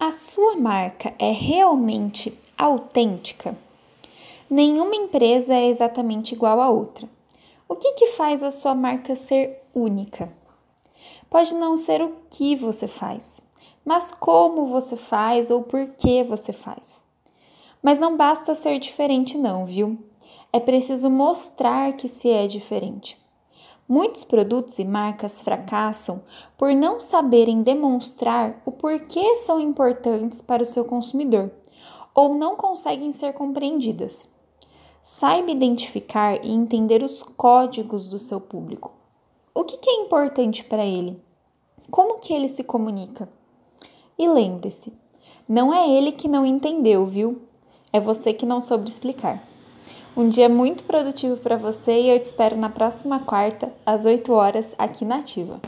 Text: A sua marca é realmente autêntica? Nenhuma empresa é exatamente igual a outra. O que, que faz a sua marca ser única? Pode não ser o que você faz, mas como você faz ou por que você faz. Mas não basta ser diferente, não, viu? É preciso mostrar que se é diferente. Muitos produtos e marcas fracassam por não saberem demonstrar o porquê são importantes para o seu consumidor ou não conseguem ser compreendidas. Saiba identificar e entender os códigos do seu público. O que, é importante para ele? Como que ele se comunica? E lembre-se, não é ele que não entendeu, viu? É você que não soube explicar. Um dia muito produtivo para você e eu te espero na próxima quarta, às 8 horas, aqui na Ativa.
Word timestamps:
A 0.00 0.12
sua 0.12 0.54
marca 0.54 1.12
é 1.18 1.32
realmente 1.32 2.32
autêntica? 2.56 3.58
Nenhuma 4.48 4.94
empresa 4.94 5.52
é 5.52 5.66
exatamente 5.66 6.36
igual 6.36 6.60
a 6.60 6.70
outra. 6.70 7.08
O 7.68 7.74
que, 7.74 7.94
que 7.94 8.06
faz 8.12 8.44
a 8.44 8.52
sua 8.52 8.76
marca 8.76 9.16
ser 9.16 9.60
única? 9.74 10.32
Pode 11.28 11.52
não 11.52 11.76
ser 11.76 12.00
o 12.00 12.14
que 12.30 12.54
você 12.54 12.86
faz, 12.86 13.40
mas 13.84 14.12
como 14.12 14.68
você 14.68 14.96
faz 14.96 15.50
ou 15.50 15.64
por 15.64 15.88
que 15.88 16.22
você 16.22 16.52
faz. 16.52 17.02
Mas 17.82 17.98
não 17.98 18.16
basta 18.16 18.54
ser 18.54 18.78
diferente, 18.78 19.36
não, 19.36 19.66
viu? 19.66 19.98
É 20.52 20.60
preciso 20.60 21.10
mostrar 21.10 21.92
que 21.94 22.06
se 22.06 22.30
é 22.30 22.46
diferente. 22.46 23.18
Muitos 23.88 24.22
produtos 24.22 24.78
e 24.78 24.84
marcas 24.84 25.40
fracassam 25.40 26.22
por 26.58 26.74
não 26.74 27.00
saberem 27.00 27.62
demonstrar 27.62 28.60
o 28.66 28.70
porquê 28.70 29.36
são 29.36 29.58
importantes 29.58 30.42
para 30.42 30.62
o 30.62 30.66
seu 30.66 30.84
consumidor 30.84 31.50
ou 32.14 32.34
não 32.34 32.54
conseguem 32.54 33.12
ser 33.12 33.32
compreendidas. 33.32 34.28
Saiba 35.02 35.50
identificar 35.50 36.44
e 36.44 36.50
entender 36.50 37.02
os 37.02 37.22
códigos 37.22 38.06
do 38.08 38.18
seu 38.18 38.38
público. 38.38 38.92
O 39.54 39.64
que, 39.64 39.88
é 39.88 40.02
importante 40.02 40.64
para 40.64 40.84
ele? 40.84 41.18
Como 41.90 42.18
que 42.18 42.34
ele 42.34 42.48
se 42.48 42.62
comunica? 42.62 43.26
E 44.18 44.28
lembre-se, 44.28 44.92
não 45.48 45.72
é 45.72 45.88
ele 45.88 46.12
que 46.12 46.28
não 46.28 46.44
entendeu, 46.44 47.06
viu? 47.06 47.40
É 47.90 47.98
você 47.98 48.34
que 48.34 48.44
não 48.44 48.60
soube 48.60 48.90
explicar. 48.90 49.47
Um 50.18 50.28
dia 50.28 50.48
muito 50.48 50.82
produtivo 50.82 51.36
para 51.36 51.56
você 51.56 51.92
e 51.92 52.10
eu 52.10 52.18
te 52.18 52.24
espero 52.24 52.56
na 52.56 52.68
próxima 52.68 53.20
quarta, 53.20 53.72
às 53.86 54.04
8 54.04 54.32
horas, 54.32 54.74
aqui 54.76 55.04
na 55.04 55.18
Ativa. 55.18 55.60